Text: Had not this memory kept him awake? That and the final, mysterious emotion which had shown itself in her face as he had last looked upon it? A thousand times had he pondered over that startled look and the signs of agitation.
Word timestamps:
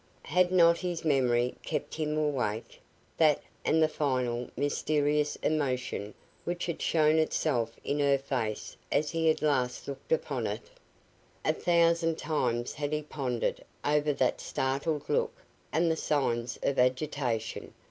Had 0.23 0.51
not 0.51 0.79
this 0.79 1.05
memory 1.05 1.53
kept 1.61 1.93
him 1.93 2.17
awake? 2.17 2.81
That 3.17 3.39
and 3.63 3.83
the 3.83 3.87
final, 3.87 4.49
mysterious 4.57 5.35
emotion 5.43 6.15
which 6.43 6.65
had 6.65 6.81
shown 6.81 7.19
itself 7.19 7.75
in 7.83 7.99
her 7.99 8.17
face 8.17 8.75
as 8.91 9.11
he 9.11 9.27
had 9.27 9.43
last 9.43 9.87
looked 9.87 10.11
upon 10.11 10.47
it? 10.47 10.71
A 11.45 11.53
thousand 11.53 12.17
times 12.17 12.73
had 12.73 12.91
he 12.93 13.03
pondered 13.03 13.63
over 13.85 14.11
that 14.13 14.41
startled 14.41 15.07
look 15.07 15.35
and 15.71 15.91
the 15.91 15.95
signs 15.95 16.57
of 16.63 16.79
agitation. 16.79 17.71